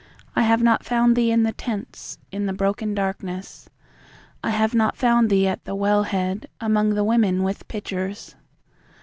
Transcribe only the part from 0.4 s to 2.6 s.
have not found thee in the tents, In the